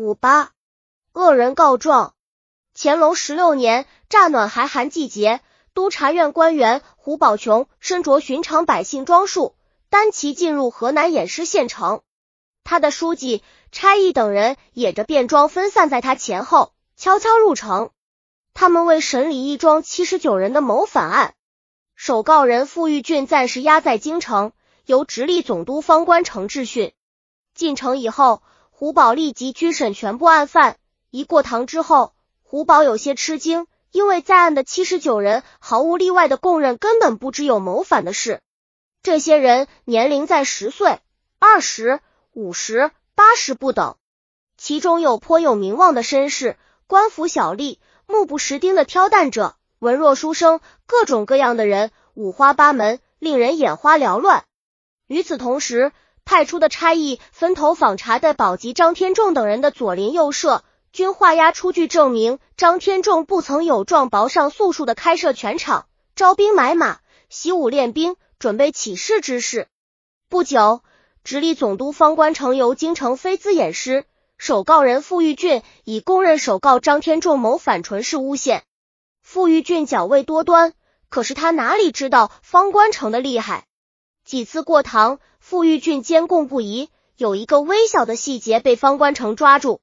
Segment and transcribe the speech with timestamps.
[0.00, 0.52] 五八，
[1.12, 2.14] 恶人告状。
[2.72, 5.40] 乾隆十六年乍暖还寒季节，
[5.74, 9.56] 督察院官员胡宝琼身着寻常百姓装束，
[9.90, 12.02] 单骑进入河南偃师县城。
[12.62, 13.42] 他的书记、
[13.72, 17.90] 差役等人也着便装分散在他前后，悄悄入城。
[18.54, 21.34] 他们为审理一桩七十九人的谋反案，
[21.96, 24.52] 首告人傅玉俊暂时押在京城，
[24.86, 26.92] 由直隶总督方官城质询。
[27.52, 28.44] 进城以后，
[28.80, 30.76] 胡宝立即拘审全部案犯。
[31.10, 32.12] 一过堂之后，
[32.44, 38.40] 胡宝有些吃惊，因为在案的七十九人毫无例外的供认，根本不知有谋反的事。
[39.02, 41.00] 这些人年龄在十岁、
[41.40, 41.98] 二十
[42.30, 43.96] 五十、八十不等，
[44.56, 46.56] 其中有颇有名望的绅士、
[46.86, 47.78] 官府小吏。
[48.06, 54.44] 目不识丁的挑担者，文弱书生，各种各样的人，五花八门，令人眼花缭乱。
[55.08, 55.90] 与此同时，
[56.28, 66.98] 派出的差役分头访查的保级张天仲等人的左邻右舍，均画押出具证明张天仲不曾有状薄上诉数的开设全场、招兵买马、
[67.30, 69.68] 习武练兵、准备起事之事。
[70.28, 70.82] 不久，
[71.24, 74.04] 直隶总督方官城由京城飞资偃师。
[74.36, 78.64] 首告人傅玉俊已供认首告张天仲谋反纯是诬陷。
[79.22, 80.74] 傅玉俊狡魏多端，
[81.08, 83.64] 可是他哪里知道方官城的厉害？
[84.26, 89.80] 几次过堂，傅玉俊监供不疑，有一个微小的细节被方官成抓住，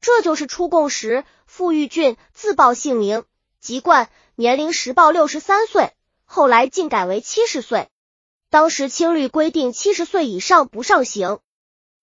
[0.00, 3.22] 这就是出供时傅玉俊自报姓名，
[3.60, 5.92] 籍贯，年龄实报六十三岁，
[6.24, 7.88] 后来竟改为七十岁。
[8.50, 11.38] 当时清律规定七十岁以上不上刑。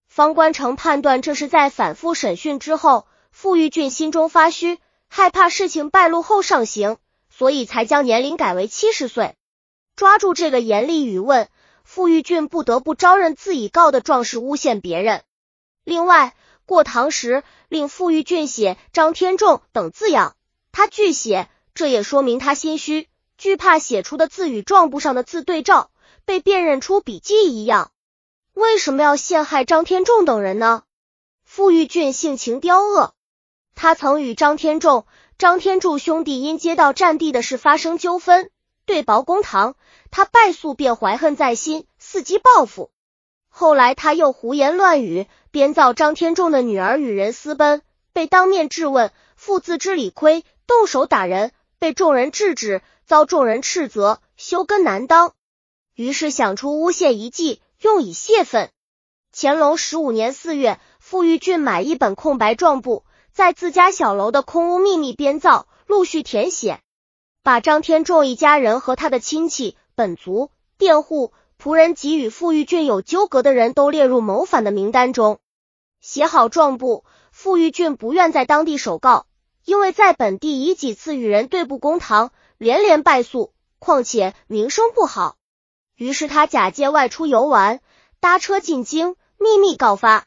[0.08, 4.80] 方官成判断这是在反复审讯之后，傅玉俊心中发虚，
[5.10, 6.96] 害怕事情败露后上刑，
[7.30, 9.36] 所以才将年龄改为七十岁。
[9.98, 11.50] 抓住这个严厉语问，
[11.94, 15.22] 傅玉俊不得不招认自己告的状是诬陷别人。
[15.84, 20.36] 另外，过堂时令傅玉俊写张天仲等字样，
[20.72, 25.92] 他拒写，这也说明他心虚，惧怕写出的字与状簿上的字对照，
[26.26, 27.92] 被辨认出笔迹一样。
[28.56, 30.82] 为什么要陷害张天仲等人呢？
[31.44, 33.14] 傅玉俊性情刁恶，
[33.76, 35.06] 他曾与张天仲、
[35.38, 38.50] 张天柱兄弟因接到战地的事发生纠纷，
[38.88, 39.76] 对簿公堂，
[40.16, 42.92] 他败诉便怀恨在心，伺机报复。
[43.50, 47.82] 后来他又胡言乱语，编造张天仲的女儿与人私奔，
[48.14, 55.34] 被当面质问，父自知理亏，动手打人，被众人制止，遭众人斥责，羞根难当，
[55.96, 57.60] 于是想出诬陷一计。
[57.82, 58.70] 用以泄愤。
[59.36, 66.80] 乾隆十五年四月，傅玉俊买一本空白状簿，在自家小楼的空屋秘密编造，陆续填写，
[67.42, 75.40] 把张天仲一家人和他的亲戚、本族、佃户、仆人及与傅玉俊有纠葛的人都列入谋反的名单中。
[76.02, 79.28] 写好状簿，傅玉俊不愿在当地首告，
[79.64, 85.38] 因为在本地已几次与人对簿公堂，连连败诉，况且名声不好。
[85.96, 87.80] 于是他假借外出游玩，
[88.20, 90.26] 搭车进京，秘密告发。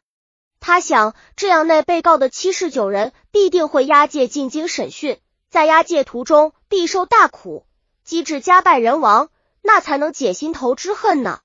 [0.61, 5.19] 他想，这样那被告的七十九人必定会押解进京审讯，
[5.51, 7.67] 在押解途中必受大苦，
[8.05, 9.29] 机智家败人亡，
[9.67, 11.41] 那才能解心头之恨呢。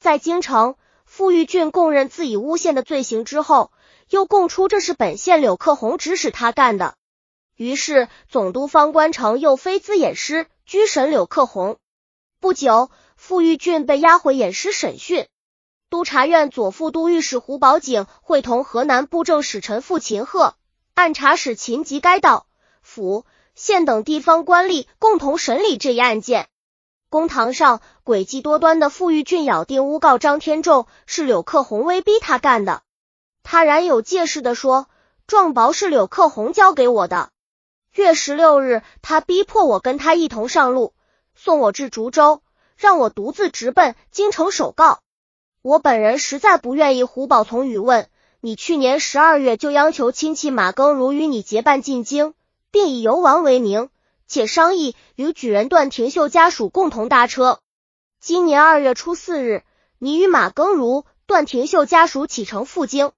[0.00, 0.74] 在京城，
[1.04, 3.70] 傅玉俊供认自己诬陷的罪行之后，
[4.08, 6.96] 又供出这是本县柳克宏指使他干的。
[7.54, 11.78] 于是总督方官城又飞资偃师，拘审柳克宏。
[12.40, 12.90] 不久。
[13.14, 15.28] 傅玉俊被押回偃师审讯，
[15.88, 20.56] 督察院左副都御史胡宝景会同河南布政使臣傅秦鹤、
[20.94, 22.48] 按察使秦吉该道、
[22.82, 23.24] 府、
[23.54, 26.48] 县等地方官吏共同审理这一案件。
[27.12, 32.80] 公堂上，诡计多端的傅玉俊咬定诬告张天仲是柳克宏威逼他干的。
[33.42, 34.86] 他然有借势的说，
[35.26, 37.28] 状薄是柳克宏交给我的。
[37.92, 40.94] 月十六日，他逼迫我跟他一同上路，
[41.34, 42.40] 送我至竹州。
[42.78, 45.00] 让我独自直奔京城首告。
[45.60, 47.04] 我本人实在不愿意。
[47.04, 48.08] 胡宝从语问
[48.40, 52.32] 你，去年十二月就央求亲戚马耕如与你结伴进京，
[52.70, 53.90] 并以游玩为名，
[54.32, 57.60] 且商议与举人段廷秀家属共同搭车。
[58.18, 59.62] 今年二月初四日，
[59.98, 63.12] 你与马耕如、段廷秀家属启程赴京。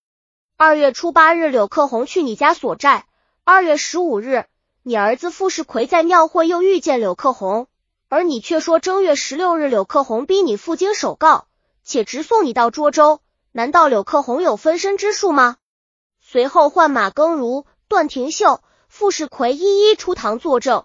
[0.56, 3.06] 二月初八日，柳克宏去你家所在。
[3.44, 4.46] 二月十五日，
[4.82, 7.68] 你儿子傅世奎在庙会又遇见柳克宏。
[8.08, 11.46] 而你却说正月十六日柳克宏逼你赴京首告，
[11.84, 13.20] 且直送你到涿州，
[13.52, 15.58] 难道柳克宏有分身之术吗？
[16.20, 20.84] 随后唤马耕如、段廷秀、傅世奎一一出堂作证。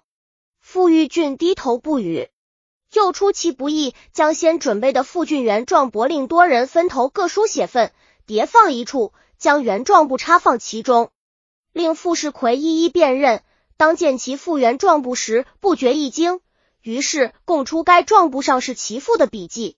[0.72, 2.28] 傅玉俊低头不语，
[2.92, 7.90] 又出其不意，将先准备的傅俊元状簿令多人分头各书写份，
[8.24, 11.10] 叠放一处，将原状簿插放其中，
[11.72, 13.42] 令傅世奎一一辨认。
[13.76, 16.38] 当见其复原状簿时，不觉一惊，
[16.82, 19.76] 于是供出该状簿上是其父的笔迹，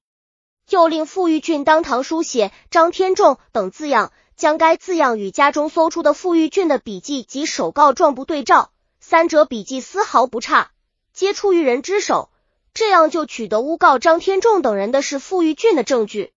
[0.68, 10.71] 又令傅玉俊当堂书写张天仲等字样，将该字样与家中搜出的傅玉俊的笔迹及手告状簿对照，三者笔迹丝毫不差，
[11.12, 12.30] 皆出于人之手，
[12.72, 16.32] 这样就取得诬告张天仲等人的是傅玉俊的证据。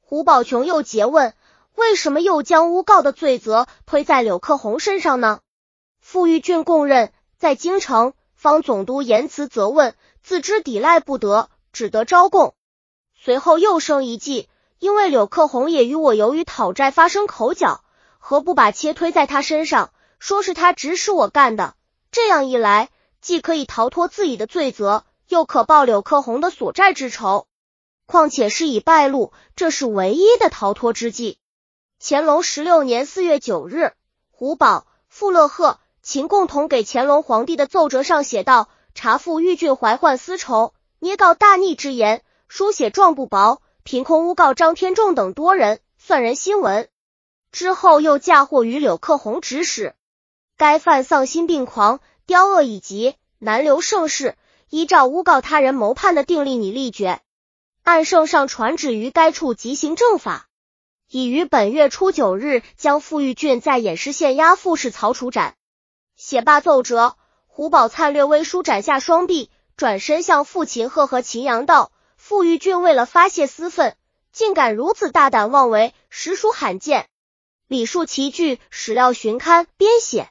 [0.00, 1.34] 胡宝琼又诘问：
[1.74, 5.40] 为什么又将诬告的罪责推在柳克宏身上呢？
[6.00, 12.54] 傅玉俊供认，在京城，方总督言辞责问，自知抵赖不得，只得招供。
[13.14, 17.82] 随后又生一计，因为柳克宏也与我由于讨债发生口角，
[18.18, 21.74] 何不把切推在他身上，说是他指使我干的？
[22.10, 22.90] 这样一来，
[23.20, 27.46] 既可以逃脱自己的罪责，又可报柳克宏的所债之仇。
[28.06, 31.38] 况且事已败露，这是唯一的逃脱之计。
[32.00, 33.92] 乾隆十六年四月九日，
[34.30, 35.78] 胡宝、傅乐鹤。
[36.02, 46.88] 秦共同给乾隆皇帝的奏折上写道：查复玉俊怀患私仇，捏告大逆之言，书写状不薄，凭空诬告张天仲等多人，算人新闻。
[47.52, 49.94] 之后又嫁祸于柳克宏指使，
[50.56, 52.00] 该犯丧心病狂，
[52.30, 54.36] 刁恶以及，难留盛世。
[54.68, 57.20] 依照诬告他人谋叛的定例拟立决，
[57.82, 60.46] 按圣上传旨于该处即行正法，
[61.08, 65.56] 已于本月初九日将傅玉俊在偃师县押赴市曹处斩。
[66.14, 67.16] 写罢奏折，
[67.48, 73.96] 胡宝灿略微舒展下双臂，转身向傅秦鹤和秦阳道：“傅玉俊为了发泄私愤，
[74.30, 77.08] 竟敢如此大胆妄为，实属罕见。”
[77.66, 80.30] 礼数齐聚，史料寻刊编写。